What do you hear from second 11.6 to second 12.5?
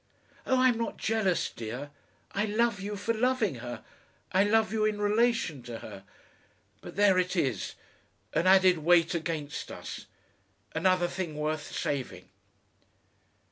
saving."